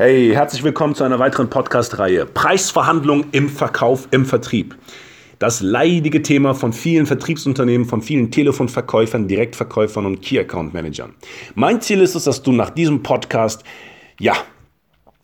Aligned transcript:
Hey, 0.00 0.30
herzlich 0.32 0.62
willkommen 0.62 0.94
zu 0.94 1.02
einer 1.02 1.18
weiteren 1.18 1.50
Podcast-Reihe. 1.50 2.24
Preisverhandlung 2.24 3.24
im 3.32 3.48
Verkauf, 3.48 4.06
im 4.12 4.26
Vertrieb. 4.26 4.76
Das 5.40 5.60
leidige 5.60 6.22
Thema 6.22 6.54
von 6.54 6.72
vielen 6.72 7.04
Vertriebsunternehmen, 7.04 7.84
von 7.84 8.00
vielen 8.00 8.30
Telefonverkäufern, 8.30 9.26
Direktverkäufern 9.26 10.06
und 10.06 10.22
Key 10.22 10.38
Account 10.38 10.72
Managern. 10.72 11.14
Mein 11.56 11.80
Ziel 11.80 12.00
ist 12.00 12.14
es, 12.14 12.22
dass 12.22 12.44
du 12.44 12.52
nach 12.52 12.70
diesem 12.70 13.02
Podcast, 13.02 13.64
ja, 14.20 14.36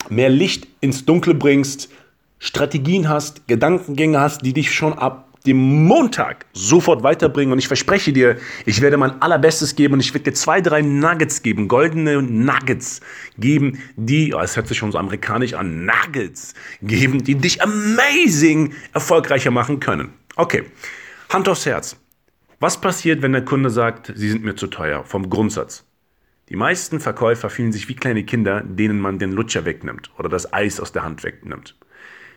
mehr 0.09 0.29
Licht 0.29 0.67
ins 0.81 1.05
Dunkle 1.05 1.35
bringst, 1.35 1.89
Strategien 2.37 3.07
hast, 3.07 3.47
Gedankengänge 3.47 4.19
hast, 4.19 4.41
die 4.45 4.51
dich 4.51 4.73
schon 4.73 4.91
ab 4.91 5.24
dem 5.45 5.85
Montag 5.85 6.45
sofort 6.53 7.03
weiterbringen. 7.03 7.51
Und 7.51 7.59
ich 7.59 7.67
verspreche 7.67 8.13
dir, 8.13 8.37
ich 8.65 8.81
werde 8.81 8.97
mein 8.97 9.21
allerbestes 9.21 9.75
geben 9.75 9.95
und 9.95 9.99
ich 9.99 10.13
werde 10.13 10.31
dir 10.31 10.33
zwei, 10.33 10.61
drei 10.61 10.81
Nuggets 10.81 11.41
geben, 11.41 11.67
goldene 11.67 12.21
Nuggets 12.21 13.01
geben, 13.37 13.79
die, 13.95 14.33
oh, 14.33 14.39
es 14.39 14.55
hört 14.55 14.67
sich 14.67 14.77
schon 14.77 14.91
so 14.91 14.97
amerikanisch 14.97 15.53
an, 15.53 15.85
Nuggets 15.85 16.53
geben, 16.81 17.23
die 17.23 17.35
dich 17.35 17.61
amazing 17.61 18.73
erfolgreicher 18.93 19.51
machen 19.51 19.79
können. 19.79 20.13
Okay, 20.35 20.63
Hand 21.29 21.49
aufs 21.49 21.65
Herz. 21.65 21.97
Was 22.59 22.79
passiert, 22.79 23.21
wenn 23.21 23.33
der 23.33 23.43
Kunde 23.43 23.69
sagt, 23.69 24.13
sie 24.15 24.29
sind 24.29 24.43
mir 24.43 24.55
zu 24.55 24.67
teuer, 24.67 25.03
vom 25.03 25.29
Grundsatz? 25.29 25.85
Die 26.49 26.55
meisten 26.55 26.99
Verkäufer 26.99 27.49
fühlen 27.49 27.71
sich 27.71 27.89
wie 27.89 27.95
kleine 27.95 28.23
Kinder, 28.23 28.61
denen 28.61 28.99
man 28.99 29.17
den 29.17 29.31
Lutscher 29.31 29.65
wegnimmt 29.65 30.11
oder 30.17 30.29
das 30.29 30.53
Eis 30.53 30.79
aus 30.79 30.91
der 30.91 31.03
Hand 31.03 31.23
wegnimmt. 31.23 31.75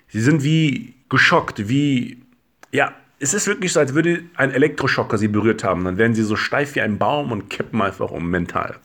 Sie 0.08 0.20
sind 0.20 0.42
wie 0.42 0.94
geschockt, 1.10 1.68
wie 1.68 2.22
ja, 2.72 2.92
es 3.20 3.34
ist 3.34 3.46
wirklich 3.46 3.72
so, 3.72 3.80
als 3.80 3.94
würde 3.94 4.22
ein 4.36 4.52
Elektroschocker 4.52 5.18
sie 5.18 5.28
berührt 5.28 5.64
haben. 5.64 5.84
Dann 5.84 5.98
werden 5.98 6.14
sie 6.14 6.22
so 6.22 6.36
steif 6.36 6.74
wie 6.74 6.80
ein 6.80 6.98
Baum 6.98 7.32
und 7.32 7.50
kippen 7.50 7.82
einfach 7.82 8.10
um 8.10 8.30
mental. 8.30 8.76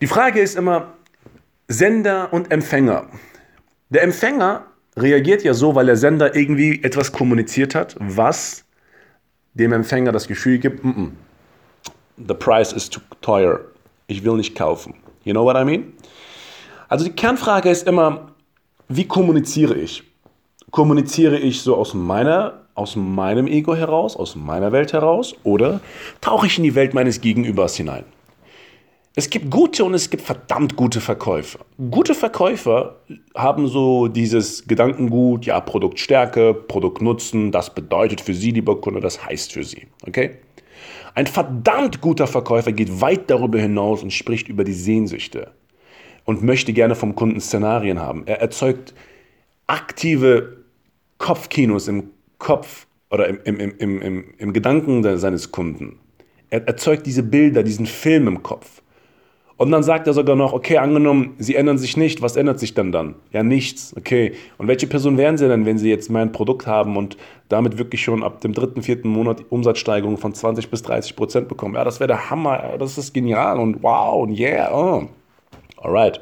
Die 0.00 0.06
Frage 0.06 0.40
ist 0.40 0.56
immer 0.56 0.94
Sender 1.68 2.32
und 2.32 2.50
Empfänger. 2.50 3.06
Der 3.90 4.02
Empfänger 4.02 4.66
reagiert 4.96 5.44
ja 5.44 5.54
so, 5.54 5.74
weil 5.74 5.86
der 5.86 5.96
Sender 5.96 6.34
irgendwie 6.34 6.82
etwas 6.82 7.12
kommuniziert 7.12 7.74
hat, 7.74 7.96
was 8.00 8.64
dem 9.54 9.72
Empfänger 9.72 10.12
das 10.12 10.26
Gefühl 10.26 10.58
gibt, 10.58 10.84
mm 10.84 10.90
-mm, 10.90 11.10
the 12.28 12.34
price 12.34 12.72
is 12.72 12.90
too 12.90 13.00
teuer. 13.20 13.60
Ich 14.06 14.24
will 14.24 14.36
nicht 14.36 14.56
kaufen. 14.56 14.94
You 15.24 15.32
know 15.32 15.44
what 15.44 15.56
I 15.56 15.64
mean? 15.64 15.92
Also 16.88 17.04
die 17.04 17.12
Kernfrage 17.12 17.70
ist 17.70 17.86
immer, 17.86 18.32
wie 18.88 19.06
kommuniziere 19.06 19.74
ich? 19.74 20.02
Kommuniziere 20.74 21.38
ich 21.38 21.60
so 21.60 21.76
aus 21.76 21.94
meiner 21.94 22.64
aus 22.74 22.96
meinem 22.96 23.46
Ego 23.46 23.76
heraus, 23.76 24.16
aus 24.16 24.34
meiner 24.34 24.72
Welt 24.72 24.92
heraus 24.92 25.36
oder 25.44 25.80
tauche 26.20 26.48
ich 26.48 26.58
in 26.58 26.64
die 26.64 26.74
Welt 26.74 26.94
meines 26.94 27.20
Gegenübers 27.20 27.76
hinein? 27.76 28.02
Es 29.14 29.30
gibt 29.30 29.52
gute 29.52 29.84
und 29.84 29.94
es 29.94 30.10
gibt 30.10 30.24
verdammt 30.24 30.74
gute 30.74 31.00
Verkäufer. 31.00 31.60
Gute 31.92 32.16
Verkäufer 32.16 32.96
haben 33.36 33.68
so 33.68 34.08
dieses 34.08 34.66
Gedankengut, 34.66 35.46
ja, 35.46 35.60
Produktstärke, 35.60 36.52
Produktnutzen, 36.52 37.52
das 37.52 37.72
bedeutet 37.72 38.20
für 38.20 38.34
Sie, 38.34 38.50
lieber 38.50 38.80
Kunde, 38.80 38.98
das 38.98 39.24
heißt 39.24 39.52
für 39.52 39.62
Sie. 39.62 39.86
Okay? 40.04 40.38
Ein 41.14 41.28
verdammt 41.28 42.00
guter 42.00 42.26
Verkäufer 42.26 42.72
geht 42.72 43.00
weit 43.00 43.30
darüber 43.30 43.60
hinaus 43.60 44.02
und 44.02 44.12
spricht 44.12 44.48
über 44.48 44.64
die 44.64 44.72
Sehnsüchte 44.72 45.52
und 46.24 46.42
möchte 46.42 46.72
gerne 46.72 46.96
vom 46.96 47.14
Kunden 47.14 47.40
Szenarien 47.40 48.00
haben. 48.00 48.24
Er 48.26 48.40
erzeugt 48.40 48.92
aktive 49.68 50.63
Kopfkinos 51.24 51.88
im 51.88 52.10
Kopf 52.36 52.86
oder 53.10 53.28
im, 53.28 53.38
im, 53.44 53.58
im, 53.78 54.02
im, 54.02 54.24
im 54.36 54.52
Gedanken 54.52 55.02
seines 55.16 55.52
Kunden. 55.52 55.98
Er 56.50 56.68
erzeugt 56.68 57.06
diese 57.06 57.22
Bilder, 57.22 57.62
diesen 57.62 57.86
Film 57.86 58.28
im 58.28 58.42
Kopf. 58.42 58.82
Und 59.56 59.70
dann 59.70 59.82
sagt 59.82 60.06
er 60.06 60.12
sogar 60.12 60.36
noch, 60.36 60.52
okay, 60.52 60.76
angenommen, 60.76 61.34
Sie 61.38 61.54
ändern 61.54 61.78
sich 61.78 61.96
nicht, 61.96 62.20
was 62.20 62.36
ändert 62.36 62.60
sich 62.60 62.74
dann 62.74 62.92
dann? 62.92 63.14
Ja, 63.32 63.42
nichts, 63.42 63.94
okay. 63.96 64.34
Und 64.58 64.68
welche 64.68 64.86
Person 64.86 65.16
wären 65.16 65.38
Sie 65.38 65.48
denn, 65.48 65.64
wenn 65.64 65.78
Sie 65.78 65.88
jetzt 65.88 66.10
mein 66.10 66.30
Produkt 66.30 66.66
haben 66.66 66.98
und 66.98 67.16
damit 67.48 67.78
wirklich 67.78 68.02
schon 68.04 68.22
ab 68.22 68.42
dem 68.42 68.52
dritten, 68.52 68.82
vierten 68.82 69.08
Monat 69.08 69.44
Umsatzsteigerung 69.48 70.18
von 70.18 70.34
20 70.34 70.68
bis 70.68 70.82
30 70.82 71.16
Prozent 71.16 71.48
bekommen? 71.48 71.74
Ja, 71.74 71.84
das 71.84 72.00
wäre 72.00 72.08
der 72.08 72.28
Hammer, 72.28 72.76
das 72.78 72.98
ist 72.98 73.14
genial 73.14 73.58
und 73.58 73.82
wow 73.82 74.24
und 74.24 74.38
yeah, 74.38 74.70
oh. 74.74 75.08
Alright. 75.78 76.20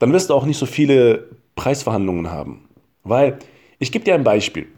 Dann 0.00 0.12
wirst 0.12 0.28
du 0.28 0.34
auch 0.34 0.44
nicht 0.44 0.58
so 0.58 0.66
viele 0.66 1.28
Preisverhandlungen 1.54 2.32
haben, 2.32 2.64
weil 3.04 3.38
ich 3.82 3.90
gebe 3.90 4.04
dir 4.04 4.14
ein 4.14 4.22
Beispiel. 4.22 4.68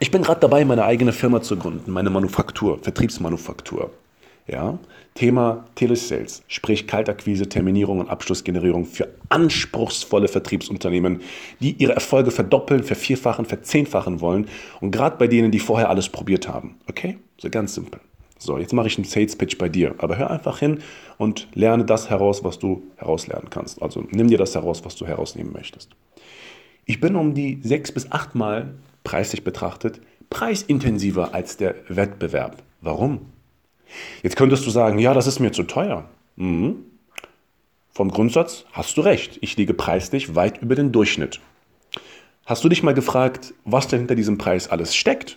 Ich 0.00 0.10
bin 0.10 0.22
gerade 0.22 0.40
dabei, 0.40 0.64
meine 0.64 0.84
eigene 0.84 1.12
Firma 1.12 1.42
zu 1.42 1.56
gründen, 1.56 1.92
meine 1.92 2.10
Manufaktur, 2.10 2.80
Vertriebsmanufaktur. 2.82 3.92
Ja? 4.48 4.80
Thema 5.14 5.64
Telesales, 5.76 6.42
sprich 6.48 6.88
Kaltakquise, 6.88 7.48
Terminierung 7.48 8.00
und 8.00 8.08
Abschlussgenerierung 8.08 8.84
für 8.84 9.08
anspruchsvolle 9.28 10.26
Vertriebsunternehmen, 10.26 11.20
die 11.60 11.76
ihre 11.80 11.92
Erfolge 11.92 12.32
verdoppeln, 12.32 12.82
vervierfachen, 12.82 13.44
verzehnfachen 13.44 14.20
wollen 14.20 14.48
und 14.80 14.90
gerade 14.90 15.18
bei 15.18 15.28
denen, 15.28 15.52
die 15.52 15.60
vorher 15.60 15.88
alles 15.88 16.08
probiert 16.08 16.48
haben. 16.48 16.76
Okay? 16.88 17.18
So 17.38 17.48
ganz 17.48 17.74
simpel. 17.74 18.00
So, 18.38 18.58
jetzt 18.58 18.72
mache 18.72 18.88
ich 18.88 18.98
einen 18.98 19.04
Sales 19.04 19.36
Pitch 19.36 19.56
bei 19.56 19.68
dir, 19.68 19.94
aber 19.98 20.18
hör 20.18 20.32
einfach 20.32 20.58
hin 20.58 20.80
und 21.16 21.46
lerne 21.54 21.84
das 21.84 22.10
heraus, 22.10 22.42
was 22.42 22.58
du 22.58 22.82
herauslernen 22.96 23.50
kannst. 23.50 23.80
Also 23.80 24.04
nimm 24.10 24.26
dir 24.26 24.38
das 24.38 24.56
heraus, 24.56 24.84
was 24.84 24.96
du 24.96 25.06
herausnehmen 25.06 25.52
möchtest. 25.52 25.90
Ich 26.84 27.00
bin 27.00 27.16
um 27.16 27.34
die 27.34 27.60
sechs 27.62 27.92
bis 27.92 28.10
achtmal 28.10 28.74
preislich 29.04 29.44
betrachtet 29.44 30.00
preisintensiver 30.30 31.34
als 31.34 31.58
der 31.58 31.74
Wettbewerb. 31.88 32.62
Warum? 32.80 33.26
Jetzt 34.22 34.36
könntest 34.36 34.64
du 34.66 34.70
sagen, 34.70 34.98
ja, 34.98 35.12
das 35.12 35.26
ist 35.26 35.40
mir 35.40 35.52
zu 35.52 35.64
teuer. 35.64 36.08
Mhm. 36.36 36.76
Vom 37.92 38.10
Grundsatz 38.10 38.64
hast 38.72 38.96
du 38.96 39.02
recht. 39.02 39.38
Ich 39.42 39.58
liege 39.58 39.74
preislich 39.74 40.34
weit 40.34 40.62
über 40.62 40.74
den 40.74 40.90
Durchschnitt. 40.90 41.40
Hast 42.46 42.64
du 42.64 42.70
dich 42.70 42.82
mal 42.82 42.94
gefragt, 42.94 43.52
was 43.66 43.88
denn 43.88 44.00
hinter 44.00 44.14
diesem 44.14 44.38
Preis 44.38 44.68
alles 44.68 44.96
steckt? 44.96 45.36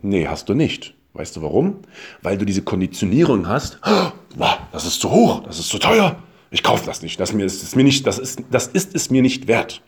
Nee, 0.00 0.26
hast 0.26 0.48
du 0.48 0.54
nicht. 0.54 0.94
Weißt 1.12 1.36
du 1.36 1.42
warum? 1.42 1.80
Weil 2.22 2.38
du 2.38 2.46
diese 2.46 2.62
Konditionierung 2.62 3.46
hast. 3.46 3.78
Oh, 3.84 4.46
das 4.72 4.86
ist 4.86 5.00
zu 5.00 5.10
hoch, 5.10 5.42
das 5.42 5.58
ist 5.58 5.68
zu 5.68 5.78
teuer. 5.78 6.16
Ich 6.50 6.62
kaufe 6.62 6.86
das 6.86 7.02
nicht. 7.02 7.20
Das, 7.20 7.30
ist, 7.30 7.76
mir 7.76 7.84
nicht 7.84 8.06
das, 8.06 8.18
ist, 8.18 8.42
das 8.50 8.68
ist 8.68 8.94
es 8.94 9.10
mir 9.10 9.20
nicht 9.20 9.48
wert. 9.48 9.82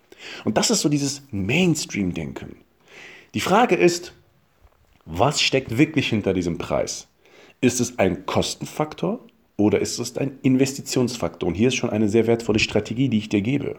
Und 0.45 0.57
das 0.57 0.71
ist 0.71 0.81
so 0.81 0.89
dieses 0.89 1.23
Mainstream-Denken. 1.31 2.57
Die 3.35 3.41
Frage 3.41 3.77
ist, 3.77 4.13
was 5.05 5.41
steckt 5.41 5.79
wirklich 5.79 6.09
hinter 6.09 6.35
diesem 6.35 6.59
Preis? 6.59 7.09
Ist 7.61 7.81
es 7.81 7.99
ein 7.99 8.27
Kostenfaktor 8.27 9.21
oder 9.57 9.81
ist 9.81 9.99
es 9.99 10.17
ein 10.17 10.39
Investitionsfaktor? 10.43 11.49
Und 11.49 11.55
hier 11.55 11.69
ist 11.69 11.77
schon 11.77 11.91
eine 11.91 12.09
sehr 12.09 12.27
wertvolle 12.27 12.59
Strategie, 12.59 13.09
die 13.09 13.19
ich 13.19 13.29
dir 13.29 13.43
gebe. 13.43 13.79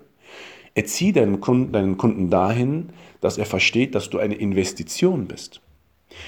Erzieh 0.73 1.11
deinen 1.11 1.41
Kunden, 1.41 1.73
deinen 1.73 1.97
Kunden 1.97 2.29
dahin, 2.29 2.89
dass 3.19 3.37
er 3.37 3.45
versteht, 3.45 3.93
dass 3.95 4.09
du 4.09 4.19
eine 4.19 4.35
Investition 4.35 5.27
bist. 5.27 5.61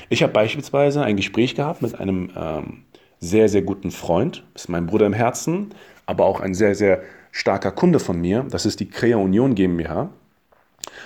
Ich 0.10 0.24
habe 0.24 0.34
beispielsweise 0.34 1.04
ein 1.04 1.16
Gespräch 1.16 1.56
gehabt 1.56 1.82
mit 1.82 2.00
einem 2.00 2.32
ähm, 2.36 2.84
sehr, 3.20 3.48
sehr 3.48 3.62
guten 3.62 3.92
Freund, 3.92 4.44
ist 4.54 4.70
mein 4.70 4.86
Bruder 4.86 5.06
im 5.06 5.14
Herzen, 5.14 5.74
aber 6.06 6.26
auch 6.26 6.42
ein 6.42 6.54
sehr, 6.54 6.76
sehr 6.76 7.04
starker 7.34 7.72
Kunde 7.72 8.00
von 8.00 8.22
mir. 8.22 8.46
Das 8.50 8.66
ist 8.66 8.80
die 8.80 8.90
Crea 8.90 9.18
Union 9.18 9.56
GmbH. 9.56 10.10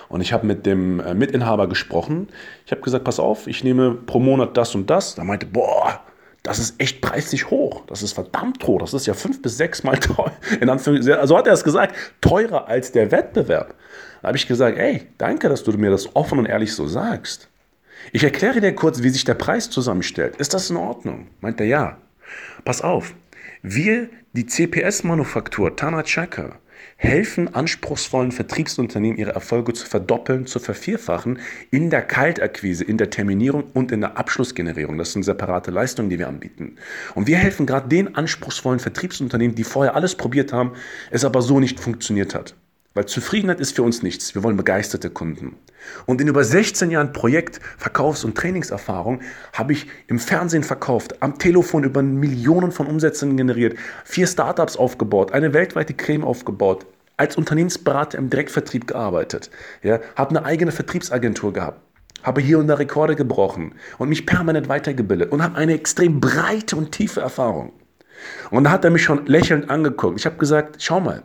Und 0.10 0.22
ich 0.22 0.34
habe 0.34 0.46
mit 0.46 0.66
dem 0.66 1.00
äh, 1.00 1.14
Mitinhaber 1.14 1.68
gesprochen. 1.68 2.28
Ich 2.66 2.72
habe 2.72 2.82
gesagt, 2.82 3.04
pass 3.04 3.20
auf, 3.20 3.48
ich 3.48 3.64
nehme 3.64 3.94
pro 3.94 4.20
Monat 4.20 4.56
das 4.56 4.76
und 4.76 4.90
das. 4.90 5.16
Da 5.16 5.24
meinte, 5.24 5.46
boah, 5.46 6.02
das 6.44 6.60
ist 6.60 6.80
echt 6.80 7.02
preislich 7.02 7.50
hoch. 7.50 7.84
Das 7.88 8.04
ist 8.04 8.14
verdammt 8.14 8.66
hoch. 8.68 8.80
Das 8.80 8.94
ist 8.94 9.08
ja 9.08 9.14
fünf 9.14 9.42
bis 9.42 9.58
sechs 9.58 9.84
Mal 9.84 9.98
teuer. 10.00 10.32
Also 11.20 11.38
hat 11.38 11.48
er 11.48 11.54
es 11.54 11.64
gesagt, 11.64 11.96
teurer 12.22 12.68
als 12.68 12.92
der 12.92 13.12
Wettbewerb. 13.12 13.74
Da 14.22 14.28
habe 14.28 14.38
ich 14.38 14.48
gesagt, 14.48 14.78
ey, 14.78 15.08
danke, 15.18 15.50
dass 15.50 15.64
du 15.64 15.72
mir 15.74 15.92
das 15.92 16.16
offen 16.16 16.40
und 16.40 16.46
ehrlich 16.46 16.74
so 16.74 16.88
sagst. 16.88 17.50
Ich 18.12 18.24
erkläre 18.24 18.62
dir 18.62 18.74
kurz, 18.74 19.02
wie 19.02 19.10
sich 19.10 19.26
der 19.26 19.34
Preis 19.34 19.70
zusammenstellt. 19.70 20.36
Ist 20.38 20.54
das 20.54 20.70
in 20.70 20.78
Ordnung? 20.78 21.28
Meint 21.42 21.60
er 21.60 21.68
ja. 21.68 21.98
Pass 22.66 22.82
auf, 22.82 23.14
wir, 23.62 24.10
die 24.34 24.46
CPS-Manufaktur 24.46 25.76
Tanachaka, 25.76 26.60
helfen 26.98 27.54
anspruchsvollen 27.54 28.32
Vertriebsunternehmen, 28.32 29.18
ihre 29.18 29.32
Erfolge 29.32 29.74
zu 29.74 29.86
verdoppeln, 29.86 30.48
zu 30.48 30.60
vervierfachen 30.60 31.40
in 31.70 31.90
der 31.90 32.02
Kaltakquise, 32.02 32.84
in 32.84 32.98
der 32.98 33.10
Terminierung 33.10 33.66
und 33.74 33.92
in 33.92 34.02
der 34.02 34.18
Abschlussgenerierung. 34.18 34.98
Das 34.98 35.14
sind 35.14 35.24
separate 35.24 35.72
Leistungen, 35.72 36.10
die 36.10 36.20
wir 36.20 36.28
anbieten. 36.28 36.76
Und 37.16 37.28
wir 37.28 37.38
helfen 37.38 37.66
gerade 37.66 37.88
den 37.88 38.16
anspruchsvollen 38.16 38.80
Vertriebsunternehmen, 38.80 39.56
die 39.56 39.64
vorher 39.64 39.96
alles 39.96 40.16
probiert 40.16 40.52
haben, 40.52 40.74
es 41.12 41.24
aber 41.24 41.42
so 41.42 41.60
nicht 41.60 41.80
funktioniert 41.80 42.34
hat. 42.34 42.56
Weil 42.98 43.06
Zufriedenheit 43.06 43.60
ist 43.60 43.76
für 43.76 43.84
uns 43.84 44.02
nichts. 44.02 44.34
Wir 44.34 44.42
wollen 44.42 44.58
begeisterte 44.58 45.12
Kunden. 45.12 45.56
Und 46.08 46.20
in 46.20 46.28
über 46.28 46.44
16 46.44 46.90
Jahren 46.90 47.14
Projekt-, 47.14 47.60
Verkaufs- 47.78 48.24
und 48.24 48.36
Trainingserfahrung 48.36 49.22
habe 49.54 49.74
ich 49.74 49.86
im 50.08 50.18
Fernsehen 50.18 50.64
verkauft, 50.64 51.22
am 51.22 51.38
Telefon 51.38 51.84
über 51.84 52.02
Millionen 52.02 52.72
von 52.72 52.88
Umsätzen 52.88 53.38
generiert, 53.38 53.78
vier 54.04 54.26
Startups 54.26 54.78
aufgebaut, 54.78 55.32
eine 55.32 55.54
weltweite 55.54 55.94
Creme 55.94 56.24
aufgebaut, 56.24 56.88
als 57.18 57.36
Unternehmensberater 57.36 58.18
im 58.18 58.32
Direktvertrieb 58.32 58.88
gearbeitet, 58.88 59.52
ja, 59.84 60.00
habe 60.16 60.32
eine 60.32 60.44
eigene 60.44 60.72
Vertriebsagentur 60.72 61.54
gehabt, 61.54 61.80
habe 62.24 62.42
hier 62.42 62.58
und 62.58 62.66
da 62.66 62.74
Rekorde 62.74 63.16
gebrochen 63.16 63.76
und 64.00 64.10
mich 64.10 64.26
permanent 64.26 64.70
weitergebildet 64.70 65.32
und 65.32 65.44
habe 65.44 65.56
eine 65.56 65.76
extrem 65.76 66.20
breite 66.20 66.76
und 66.76 66.94
tiefe 66.94 67.22
Erfahrung. 67.22 67.74
Und 68.50 68.64
da 68.64 68.72
hat 68.72 68.84
er 68.86 68.90
mich 68.90 69.04
schon 69.04 69.28
lächelnd 69.28 69.70
angeguckt. 69.70 70.20
Ich 70.20 70.26
habe 70.26 70.38
gesagt, 70.38 70.78
schau 70.80 71.00
mal, 71.00 71.22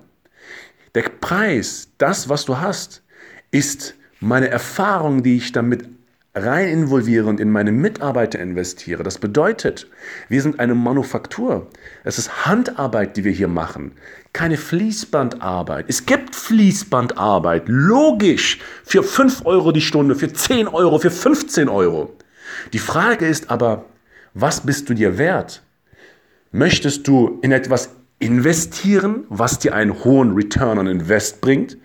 der 0.94 1.02
Preis, 1.20 1.88
das, 1.98 2.28
was 2.28 2.44
du 2.44 2.58
hast, 2.58 3.02
ist 3.50 3.94
meine 4.20 4.48
Erfahrung, 4.48 5.22
die 5.22 5.36
ich 5.36 5.52
damit 5.52 5.88
rein 6.34 6.68
involviere 6.68 7.26
und 7.26 7.40
in 7.40 7.50
meine 7.50 7.72
Mitarbeiter 7.72 8.38
investiere. 8.38 9.02
Das 9.02 9.18
bedeutet, 9.18 9.88
wir 10.28 10.40
sind 10.40 10.60
eine 10.60 10.74
Manufaktur. 10.74 11.68
Es 12.04 12.18
ist 12.18 12.46
Handarbeit, 12.46 13.16
die 13.16 13.24
wir 13.24 13.32
hier 13.32 13.48
machen, 13.48 13.92
keine 14.32 14.56
Fließbandarbeit. 14.56 15.86
Es 15.88 16.06
gibt 16.06 16.34
Fließbandarbeit, 16.34 17.64
logisch, 17.66 18.60
für 18.84 19.02
5 19.02 19.44
Euro 19.44 19.72
die 19.72 19.82
Stunde, 19.82 20.14
für 20.14 20.32
10 20.32 20.68
Euro, 20.68 20.98
für 20.98 21.10
15 21.10 21.68
Euro. 21.68 22.16
Die 22.72 22.78
Frage 22.78 23.26
ist 23.26 23.50
aber, 23.50 23.84
was 24.32 24.62
bist 24.62 24.88
du 24.88 24.94
dir 24.94 25.18
wert? 25.18 25.62
Möchtest 26.50 27.06
du 27.08 27.38
in 27.42 27.52
etwas 27.52 27.90
investieren, 28.22 29.24
was 29.28 29.58
dir 29.58 29.74
einen 29.74 30.04
hohen 30.04 30.34
Return 30.34 30.78
on 30.78 30.86
Invest 30.86 31.40
bringt? 31.40 31.76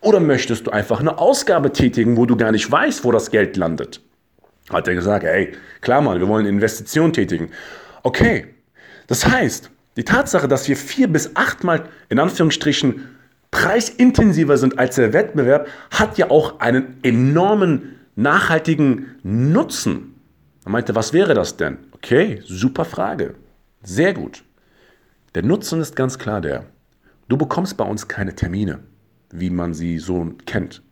Oder 0.00 0.20
möchtest 0.20 0.66
du 0.66 0.70
einfach 0.70 1.00
eine 1.00 1.18
Ausgabe 1.18 1.72
tätigen, 1.72 2.16
wo 2.16 2.26
du 2.26 2.36
gar 2.36 2.52
nicht 2.52 2.70
weißt, 2.70 3.04
wo 3.04 3.12
das 3.12 3.30
Geld 3.30 3.56
landet? 3.56 4.02
Hat 4.70 4.86
er 4.86 4.94
gesagt, 4.94 5.24
ey, 5.24 5.52
klar 5.80 6.02
mal, 6.02 6.20
wir 6.20 6.28
wollen 6.28 6.46
Investitionen 6.46 7.12
tätigen. 7.12 7.50
Okay, 8.02 8.46
das 9.06 9.26
heißt, 9.26 9.70
die 9.96 10.04
Tatsache, 10.04 10.48
dass 10.48 10.68
wir 10.68 10.76
vier 10.76 11.08
bis 11.08 11.34
achtmal 11.34 11.88
in 12.10 12.18
Anführungsstrichen 12.18 13.08
preisintensiver 13.50 14.58
sind 14.58 14.78
als 14.78 14.96
der 14.96 15.14
Wettbewerb, 15.14 15.66
hat 15.90 16.18
ja 16.18 16.30
auch 16.30 16.60
einen 16.60 16.98
enormen 17.02 17.96
nachhaltigen 18.16 19.16
Nutzen. 19.22 20.14
Er 20.64 20.72
meinte, 20.72 20.94
was 20.94 21.12
wäre 21.14 21.32
das 21.32 21.56
denn? 21.56 21.78
Okay, 21.92 22.42
super 22.44 22.84
Frage. 22.84 23.34
Sehr 23.82 24.12
gut. 24.12 24.42
Der 25.36 25.44
Nutzen 25.44 25.82
ist 25.82 25.94
ganz 25.94 26.18
klar 26.18 26.40
der, 26.40 26.64
du 27.28 27.36
bekommst 27.36 27.76
bei 27.76 27.84
uns 27.84 28.08
keine 28.08 28.34
Termine, 28.34 28.78
wie 29.30 29.50
man 29.50 29.74
sie 29.74 29.98
so 29.98 30.32
kennt. 30.46 30.82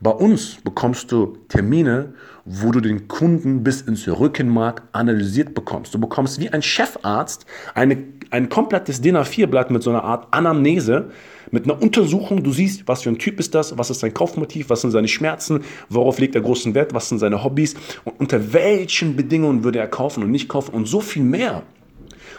Bei 0.00 0.10
uns 0.10 0.56
bekommst 0.64 1.12
du 1.12 1.38
Termine, 1.46 2.14
wo 2.44 2.72
du 2.72 2.80
den 2.80 3.06
Kunden 3.06 3.62
bis 3.62 3.82
ins 3.82 4.08
Rückenmark 4.08 4.82
analysiert 4.90 5.54
bekommst. 5.54 5.94
Du 5.94 6.00
bekommst 6.00 6.40
wie 6.40 6.50
ein 6.50 6.62
Chefarzt 6.62 7.46
eine, 7.74 7.96
ein 8.30 8.48
komplettes 8.48 9.02
DIN 9.02 9.18
A4-Blatt 9.18 9.70
mit 9.70 9.84
so 9.84 9.90
einer 9.90 10.02
Art 10.02 10.34
Anamnese, 10.34 11.12
mit 11.52 11.62
einer 11.62 11.80
Untersuchung. 11.80 12.42
Du 12.42 12.50
siehst, 12.50 12.88
was 12.88 13.02
für 13.02 13.10
ein 13.10 13.18
Typ 13.18 13.38
ist 13.38 13.54
das, 13.54 13.78
was 13.78 13.90
ist 13.90 14.00
sein 14.00 14.12
Kaufmotiv, 14.12 14.68
was 14.68 14.80
sind 14.80 14.90
seine 14.90 15.06
Schmerzen, 15.06 15.62
worauf 15.90 16.18
legt 16.18 16.34
er 16.34 16.40
großen 16.40 16.74
Wert, 16.74 16.92
was 16.92 17.08
sind 17.08 17.20
seine 17.20 17.44
Hobbys 17.44 17.76
und 18.02 18.18
unter 18.18 18.52
welchen 18.52 19.14
Bedingungen 19.14 19.62
würde 19.62 19.78
er 19.78 19.86
kaufen 19.86 20.24
und 20.24 20.32
nicht 20.32 20.48
kaufen 20.48 20.74
und 20.74 20.88
so 20.88 21.00
viel 21.00 21.22
mehr. 21.22 21.62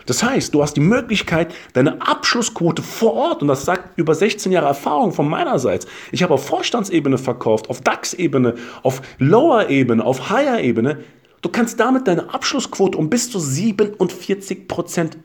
Das 0.06 0.24
heißt, 0.24 0.54
du 0.54 0.62
hast 0.62 0.74
die 0.74 0.82
Möglichkeit, 0.82 1.54
deine 1.74 2.02
Abschlussquote 2.02 2.82
vor 2.82 3.14
Ort, 3.14 3.42
und 3.42 3.48
das 3.48 3.66
sagt 3.66 3.98
über 3.98 4.16
16 4.16 4.52
Jahre 4.52 4.68
Erfahrung 4.68 5.12
von 5.12 5.28
meinerseits, 5.28 5.88
ich 6.12 6.24
habe 6.24 6.34
auf 6.34 6.46
Vorstandsebene 6.46 7.18
verkauft, 7.18 7.70
auf 7.70 7.82
DAX-Ebene, 7.82 8.56
auf 8.84 9.02
Lower-Ebene, 9.20 10.04
auf 10.04 10.30
Higher-Ebene, 10.30 11.00
du 11.42 11.50
kannst 11.50 11.80
damit 11.80 12.08
deine 12.08 12.34
Abschlussquote 12.34 12.98
um 12.98 13.10
bis 13.10 13.30
zu 13.30 13.40
47 13.40 14.68
Prozent 14.68 15.18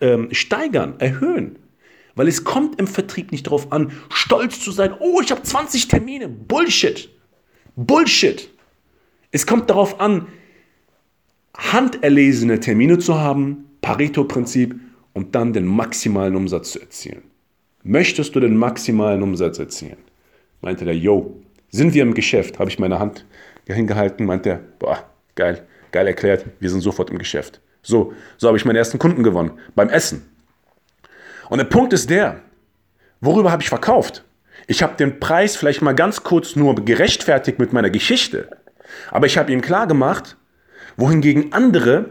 ähm, 0.00 0.28
steigern, 0.32 0.94
erhöhen. 0.98 1.58
Weil 2.14 2.28
es 2.28 2.44
kommt 2.44 2.78
im 2.80 2.86
Vertrieb 2.86 3.32
nicht 3.32 3.46
darauf 3.46 3.72
an, 3.72 3.92
stolz 4.12 4.60
zu 4.60 4.72
sein, 4.72 4.94
oh, 4.98 5.20
ich 5.22 5.30
habe 5.30 5.42
20 5.42 5.88
Termine. 5.88 6.28
Bullshit. 6.28 7.08
Bullshit. 7.76 8.50
Es 9.30 9.46
kommt 9.46 9.70
darauf 9.70 10.00
an, 10.00 10.26
handerlesene 11.56 12.60
Termine 12.60 12.98
zu 12.98 13.18
haben, 13.18 13.69
Pareto-Prinzip 13.80 14.74
und 15.12 15.34
dann 15.34 15.52
den 15.52 15.66
maximalen 15.66 16.36
Umsatz 16.36 16.72
zu 16.72 16.80
erzielen. 16.80 17.22
Möchtest 17.82 18.34
du 18.34 18.40
den 18.40 18.56
maximalen 18.56 19.22
Umsatz 19.22 19.58
erzielen? 19.58 19.96
Meinte 20.60 20.84
der, 20.84 20.96
yo, 20.96 21.40
sind 21.70 21.94
wir 21.94 22.02
im 22.02 22.14
Geschäft? 22.14 22.58
Habe 22.58 22.70
ich 22.70 22.78
meine 22.78 22.98
Hand 22.98 23.24
hingehalten, 23.66 24.26
meinte 24.26 24.50
er, 24.50 24.60
boah, 24.78 25.04
geil, 25.34 25.66
geil 25.92 26.06
erklärt, 26.06 26.44
wir 26.58 26.70
sind 26.70 26.80
sofort 26.80 27.10
im 27.10 27.18
Geschäft. 27.18 27.60
So, 27.82 28.12
so 28.36 28.48
habe 28.48 28.58
ich 28.58 28.64
meinen 28.64 28.76
ersten 28.76 28.98
Kunden 28.98 29.22
gewonnen, 29.22 29.52
beim 29.74 29.88
Essen. 29.88 30.28
Und 31.48 31.58
der 31.58 31.64
Punkt 31.64 31.92
ist 31.92 32.10
der, 32.10 32.40
worüber 33.20 33.50
habe 33.50 33.62
ich 33.62 33.68
verkauft? 33.68 34.24
Ich 34.66 34.82
habe 34.82 34.96
den 34.96 35.18
Preis 35.18 35.56
vielleicht 35.56 35.82
mal 35.82 35.94
ganz 35.94 36.22
kurz 36.22 36.56
nur 36.56 36.74
gerechtfertigt 36.74 37.58
mit 37.58 37.72
meiner 37.72 37.90
Geschichte, 37.90 38.48
aber 39.10 39.26
ich 39.26 39.38
habe 39.38 39.52
ihm 39.52 39.62
klar 39.62 39.86
gemacht, 39.86 40.36
wohingegen 40.96 41.52
andere 41.52 42.10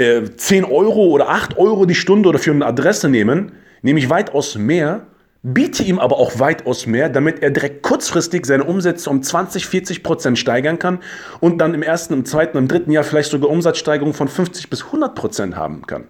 10 0.00 0.64
äh, 0.64 0.66
Euro 0.66 1.06
oder 1.08 1.28
8 1.28 1.58
Euro 1.58 1.84
die 1.84 1.94
Stunde 1.94 2.28
oder 2.28 2.38
für 2.38 2.50
eine 2.50 2.66
Adresse 2.66 3.08
nehmen, 3.08 3.52
nehme 3.82 3.98
ich 3.98 4.08
weitaus 4.08 4.56
mehr, 4.56 5.06
biete 5.42 5.82
ihm 5.82 5.98
aber 5.98 6.18
auch 6.18 6.38
weitaus 6.38 6.86
mehr, 6.86 7.08
damit 7.08 7.42
er 7.42 7.50
direkt 7.50 7.82
kurzfristig 7.82 8.46
seine 8.46 8.64
Umsätze 8.64 9.10
um 9.10 9.22
20, 9.22 9.66
40 9.66 10.02
Prozent 10.02 10.38
steigern 10.38 10.78
kann 10.78 11.00
und 11.40 11.58
dann 11.58 11.74
im 11.74 11.82
ersten, 11.82 12.14
im 12.14 12.24
zweiten, 12.24 12.56
im 12.58 12.68
dritten 12.68 12.90
Jahr 12.90 13.04
vielleicht 13.04 13.30
sogar 13.30 13.50
Umsatzsteigerungen 13.50 14.14
von 14.14 14.28
50 14.28 14.70
bis 14.70 14.84
100 14.84 15.14
Prozent 15.14 15.56
haben 15.56 15.86
kann. 15.86 16.08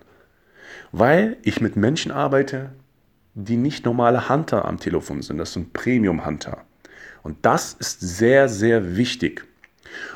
Weil 0.93 1.37
ich 1.43 1.61
mit 1.61 1.77
Menschen 1.77 2.11
arbeite, 2.11 2.71
die 3.35 3.57
nicht 3.57 3.85
normale 3.85 4.29
Hunter 4.29 4.65
am 4.65 4.79
Telefon 4.79 5.23
sind, 5.23 5.39
das 5.39 5.53
sind 5.53 5.73
Premium-Hunter. 5.73 6.59
Und 7.23 7.37
das 7.43 7.75
ist 7.79 8.01
sehr, 8.01 8.49
sehr 8.49 8.97
wichtig. 8.97 9.45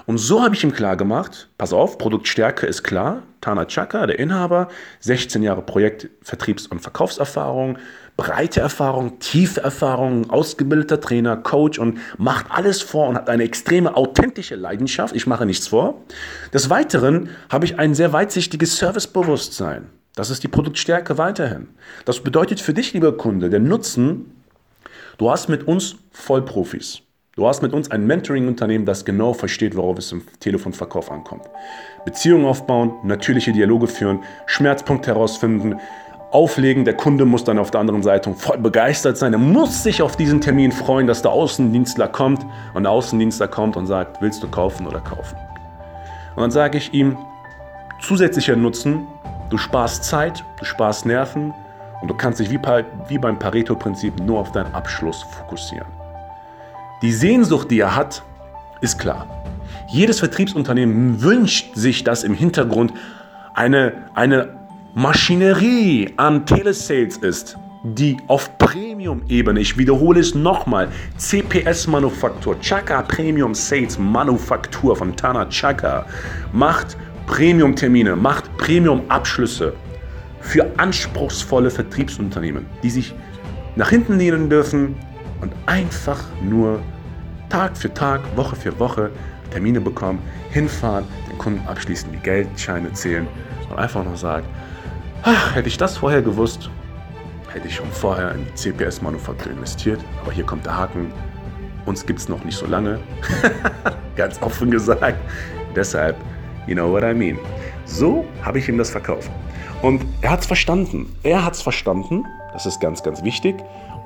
Und 0.07 0.19
so 0.19 0.43
habe 0.43 0.55
ich 0.55 0.65
ihm 0.65 0.73
klar 0.73 0.97
gemacht, 0.97 1.49
pass 1.59 1.73
auf, 1.73 1.99
Produktstärke 1.99 2.67
ist 2.67 2.83
klar, 2.83 3.23
Tana 3.45 3.67
Chaka, 3.67 4.07
der 4.07 4.19
Inhaber, 4.19 4.69
16 5.01 5.43
Jahre 5.43 5.61
Projekt, 5.61 6.09
Vertriebs- 6.23 6.67
und 6.67 6.81
Verkaufserfahrung, 6.81 7.77
breite 8.17 8.61
Erfahrung, 8.61 9.19
tiefe 9.19 9.61
Erfahrung, 9.61 10.31
ausgebildeter 10.31 10.99
Trainer, 10.99 11.37
Coach 11.37 11.79
und 11.79 11.99
macht 12.17 12.47
alles 12.49 12.81
vor 12.81 13.07
und 13.07 13.17
hat 13.17 13.29
eine 13.29 13.43
extreme 13.43 13.97
authentische 13.97 14.55
Leidenschaft. 14.55 15.15
Ich 15.15 15.27
mache 15.27 15.45
nichts 15.45 15.69
vor. 15.69 16.01
Des 16.55 16.71
Weiteren 16.71 17.29
habe 17.51 17.67
ich 17.67 17.79
ein 17.79 17.95
sehr 17.95 18.15
weitsichtiges 18.15 18.79
Servicebewusstsein. 18.79 19.91
Das 20.15 20.31
ist 20.31 20.43
die 20.43 20.49
Produktstärke 20.49 21.19
weiterhin. 21.19 21.69
Das 22.07 22.21
bedeutet 22.21 22.61
für 22.61 22.73
dich, 22.73 22.95
lieber 22.95 23.15
Kunde, 23.15 23.51
der 23.51 23.61
Nutzen, 23.61 24.33
du 25.19 25.31
hast 25.31 25.51
mit 25.51 25.69
uns 25.69 25.97
Vollprofis. 26.13 27.03
Du 27.37 27.49
hast 27.49 27.63
mit 27.63 27.73
uns 27.73 27.91
ein 27.91 28.07
Mentoring-Unternehmen, 28.07 28.85
das 28.85 29.05
genau 29.05 29.33
versteht, 29.33 29.75
worauf 29.75 29.99
es 29.99 30.13
im 30.13 30.23
Telefonverkauf 30.39 31.11
ankommt. 31.11 31.43
Beziehungen 32.05 32.45
aufbauen, 32.45 32.93
natürliche 33.03 33.53
Dialoge 33.53 33.89
führen, 33.89 34.21
Schmerzpunkt 34.47 35.09
herausfinden, 35.09 35.81
auflegen. 36.31 36.85
Der 36.85 36.95
Kunde 36.95 37.25
muss 37.25 37.43
dann 37.43 37.59
auf 37.59 37.73
der 37.73 37.81
anderen 37.81 38.05
Seite 38.05 38.33
voll 38.35 38.59
begeistert 38.59 39.17
sein. 39.17 39.33
Er 39.33 39.41
muss 39.41 39.83
sich 39.83 40.01
auf 40.01 40.15
diesen 40.15 40.41
Termin 40.41 40.71
freuen, 40.71 41.09
dass 41.09 41.23
der 41.23 41.33
Außendienstler 41.33 42.07
kommt 42.07 42.47
und 42.73 42.85
der 42.85 42.93
Außendienstler 42.93 43.49
kommt 43.49 43.77
und 43.77 43.89
sagt, 43.89 44.23
willst 44.23 44.41
du 44.45 44.49
kaufen 44.49 44.87
oder 44.87 45.01
kaufen? 45.01 45.37
Und 46.37 46.43
dann 46.43 46.53
sage 46.53 46.79
ich 46.79 46.95
ihm, 46.95 47.17
zusätzlicher 48.01 48.55
Nutzen, 48.55 49.09
du 49.51 49.59
sparst 49.59 50.05
Zeit, 50.05 50.45
du 50.61 50.65
sparst 50.65 51.05
Nerven 51.05 51.53
und 52.01 52.07
du 52.07 52.15
kannst 52.15 52.39
dich 52.39 52.51
wie, 52.51 52.61
wie 53.09 53.19
beim 53.19 53.41
Pareto-Prinzip 53.41 54.21
nur 54.21 54.39
auf 54.39 54.53
deinen 54.53 54.73
Abschluss 54.73 55.25
fokussieren. 55.25 56.04
Die 57.03 57.13
Sehnsucht, 57.13 57.71
die 57.71 57.81
er 57.81 57.97
hat, 57.97 58.23
ist 58.81 58.99
klar. 58.99 59.27
Jedes 59.91 60.21
Vertriebsunternehmen 60.21 61.23
wünscht 61.23 61.75
sich, 61.75 62.05
dass 62.05 62.25
im 62.25 62.35
Hintergrund 62.35 62.93
eine, 63.55 64.09
eine 64.15 64.57
Maschinerie 64.95 66.13
an 66.17 66.47
Telesales 66.47 67.17
ist, 67.19 67.59
die 67.83 68.17
auf 68.29 68.57
Premium-Ebene, 68.59 69.61
ich 69.61 69.77
wiederhole 69.77 70.21
es 70.21 70.35
nochmal, 70.35 70.89
CPS-Manufaktur, 71.19 72.59
Chaka 72.61 73.03
Premium 73.03 73.55
Sales 73.55 73.99
Manufaktur 73.99 74.97
von 74.97 75.15
Tana 75.15 75.47
Chaka, 75.51 76.07
macht 76.53 76.97
Premium-Termine, 77.27 78.17
macht 78.17 78.57
Premium-Abschlüsse 78.57 79.75
für 80.41 80.67
anspruchsvolle 80.79 81.71
Vertriebsunternehmen, 81.71 82.67
die 82.83 82.91
sich 82.91 83.15
nach 83.77 83.91
hinten 83.91 84.19
lehnen 84.19 84.49
dürfen 84.49 84.95
und 85.45 85.53
einfach 85.67 86.23
nur 86.43 86.81
Tag 87.51 87.77
für 87.77 87.93
Tag, 87.93 88.21
Woche 88.35 88.57
für 88.57 88.79
Woche 88.79 89.11
Termine 89.51 89.81
bekommen, 89.81 90.21
hinfahren, 90.51 91.05
den 91.31 91.37
Kunden 91.37 91.67
abschließen, 91.69 92.11
die 92.11 92.19
Geldscheine 92.19 92.93
zählen 92.95 93.29
und 93.71 93.79
einfach 93.79 94.03
noch 94.03 94.17
sagen, 94.17 94.47
ach, 95.23 95.55
hätte 95.55 95.69
ich 95.69 95.77
das 95.77 95.99
vorher 95.99 96.23
gewusst, 96.23 96.71
hätte 97.53 97.69
ich 97.69 97.77
schon 97.77 97.91
vorher 97.93 98.33
in 98.33 98.47
die 98.47 98.55
CPS-Manufaktur 98.55 99.53
investiert. 99.53 100.01
Aber 100.23 100.33
hier 100.33 100.45
kommt 100.45 100.65
der 100.65 100.77
Haken, 100.77 101.13
uns 101.85 102.05
gibt 102.07 102.21
es 102.21 102.29
noch 102.29 102.43
nicht 102.43 102.57
so 102.57 102.67
lange. 102.67 102.99
Ganz 104.17 104.41
offen 104.41 104.71
gesagt. 104.71 105.19
Deshalb, 105.77 106.17
you 106.67 106.75
know 106.75 106.91
what 106.91 107.03
I 107.03 107.13
mean. 107.13 107.39
So 107.85 108.25
habe 108.43 108.59
ich 108.59 108.69
ihm 108.69 108.79
das 108.79 108.91
verkauft. 108.91 109.31
Und 109.83 110.07
er 110.23 110.31
hat 110.31 110.41
es 110.41 110.47
verstanden. 110.47 111.15
Er 111.23 111.45
hat 111.45 111.53
es 111.53 111.61
verstanden. 111.61 112.25
Das 112.55 112.65
ist 112.65 112.81
ganz, 112.81 113.03
ganz 113.03 113.23
wichtig. 113.23 113.57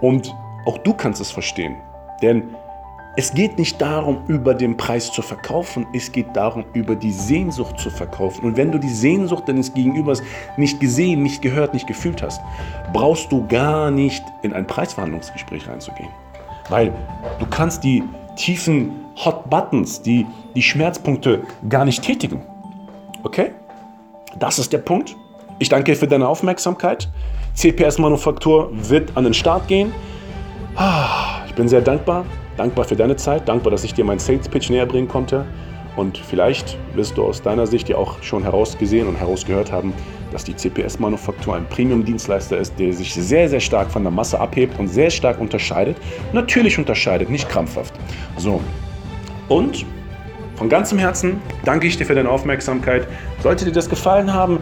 Und 0.00 0.34
auch 0.64 0.78
du 0.78 0.92
kannst 0.92 1.20
es 1.20 1.30
verstehen. 1.30 1.76
Denn 2.22 2.54
es 3.16 3.34
geht 3.34 3.58
nicht 3.58 3.80
darum, 3.80 4.18
über 4.28 4.54
den 4.54 4.76
Preis 4.76 5.10
zu 5.10 5.22
verkaufen, 5.22 5.86
es 5.92 6.12
geht 6.12 6.36
darum, 6.36 6.64
über 6.72 6.94
die 6.94 7.10
Sehnsucht 7.10 7.80
zu 7.80 7.90
verkaufen. 7.90 8.44
Und 8.44 8.56
wenn 8.56 8.70
du 8.70 8.78
die 8.78 8.88
Sehnsucht 8.88 9.48
deines 9.48 9.74
Gegenübers 9.74 10.22
nicht 10.56 10.78
gesehen, 10.78 11.24
nicht 11.24 11.42
gehört, 11.42 11.74
nicht 11.74 11.88
gefühlt 11.88 12.22
hast, 12.22 12.40
brauchst 12.92 13.32
du 13.32 13.44
gar 13.48 13.90
nicht 13.90 14.22
in 14.42 14.52
ein 14.52 14.68
Preisverhandlungsgespräch 14.68 15.68
reinzugehen. 15.68 16.10
Weil 16.68 16.92
du 17.40 17.46
kannst 17.46 17.82
die 17.82 18.04
tiefen 18.36 18.92
Hot 19.24 19.50
Buttons, 19.50 20.00
die, 20.00 20.24
die 20.54 20.62
Schmerzpunkte 20.62 21.42
gar 21.68 21.84
nicht 21.84 22.02
tätigen. 22.02 22.40
Okay? 23.24 23.50
Das 24.38 24.60
ist 24.60 24.72
der 24.72 24.78
Punkt. 24.78 25.16
Ich 25.58 25.68
danke 25.68 25.96
für 25.96 26.06
deine 26.06 26.28
Aufmerksamkeit. 26.28 27.08
CPS 27.54 27.98
Manufaktur 27.98 28.70
wird 28.72 29.16
an 29.16 29.24
den 29.24 29.34
Start 29.34 29.66
gehen. 29.66 29.92
Ich 31.48 31.54
bin 31.54 31.68
sehr 31.68 31.80
dankbar. 31.80 32.24
Dankbar 32.56 32.84
für 32.84 32.94
deine 32.94 33.16
Zeit. 33.16 33.48
Dankbar, 33.48 33.72
dass 33.72 33.82
ich 33.82 33.94
dir 33.94 34.04
meinen 34.04 34.20
Sales 34.20 34.48
Pitch 34.48 34.70
näher 34.70 34.86
bringen 34.86 35.08
konnte. 35.08 35.44
Und 35.96 36.16
vielleicht 36.18 36.78
wirst 36.94 37.16
du 37.16 37.24
aus 37.24 37.42
deiner 37.42 37.66
Sicht 37.66 37.88
ja 37.88 37.96
auch 37.96 38.22
schon 38.22 38.44
herausgesehen 38.44 39.08
und 39.08 39.16
herausgehört 39.16 39.72
haben, 39.72 39.92
dass 40.30 40.44
die 40.44 40.54
CPS-Manufaktur 40.54 41.56
ein 41.56 41.66
Premium-Dienstleister 41.68 42.58
ist, 42.58 42.78
der 42.78 42.92
sich 42.92 43.12
sehr, 43.12 43.48
sehr 43.48 43.58
stark 43.58 43.90
von 43.90 44.04
der 44.04 44.12
Masse 44.12 44.38
abhebt 44.38 44.78
und 44.78 44.86
sehr 44.86 45.10
stark 45.10 45.40
unterscheidet. 45.40 45.96
Natürlich 46.32 46.78
unterscheidet, 46.78 47.28
nicht 47.28 47.48
krampfhaft. 47.48 47.94
So. 48.36 48.60
Und 49.48 49.84
von 50.54 50.68
ganzem 50.68 50.98
Herzen 50.98 51.40
danke 51.64 51.88
ich 51.88 51.96
dir 51.96 52.04
für 52.04 52.14
deine 52.14 52.30
Aufmerksamkeit. 52.30 53.08
Sollte 53.42 53.64
dir 53.64 53.72
das 53.72 53.88
gefallen 53.88 54.32
haben, 54.32 54.60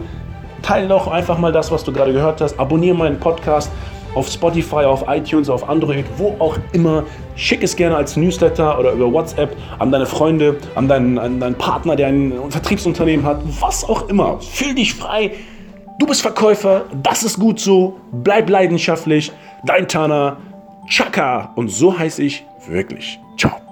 teile 0.63 0.87
doch 0.87 1.07
einfach 1.07 1.37
mal 1.37 1.51
das, 1.51 1.71
was 1.71 1.83
du 1.83 1.93
gerade 1.93 2.13
gehört 2.13 2.41
hast. 2.41 2.59
Abonniere 2.59 2.95
meinen 2.95 3.19
Podcast 3.19 3.71
auf 4.17 4.27
Spotify, 4.29 4.77
auf 4.77 5.05
iTunes, 5.07 5.47
auf 5.47 5.69
Android, 5.69 6.05
wo 6.17 6.35
auch 6.39 6.57
immer. 6.73 7.03
Schick 7.35 7.61
es 7.61 7.75
gerne 7.75 7.95
als 7.95 8.17
Newsletter 8.17 8.79
oder 8.79 8.91
über 8.93 9.13
WhatsApp 9.13 9.55
an 9.77 9.91
deine 9.91 10.07
Freunde, 10.07 10.57
an 10.73 10.87
deinen, 10.87 11.19
an 11.19 11.39
deinen 11.39 11.55
Partner, 11.55 11.95
der 11.95 12.07
ein 12.07 12.33
Vertriebsunternehmen 12.49 13.25
hat, 13.25 13.41
was 13.61 13.87
auch 13.87 14.09
immer. 14.09 14.39
Fühl 14.41 14.73
dich 14.73 14.95
frei. 14.95 15.31
Du 15.99 16.07
bist 16.07 16.21
Verkäufer, 16.21 16.85
das 17.03 17.23
ist 17.23 17.39
gut 17.39 17.59
so. 17.59 17.97
Bleib 18.11 18.49
leidenschaftlich. 18.49 19.31
Dein 19.65 19.87
Tana, 19.87 20.37
Chaka. 20.89 21.51
Und 21.55 21.69
so 21.69 21.97
heiße 21.97 22.23
ich 22.23 22.43
wirklich. 22.67 23.19
Ciao. 23.37 23.66